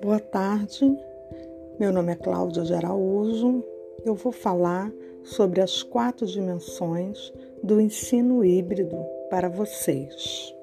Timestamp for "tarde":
0.20-0.96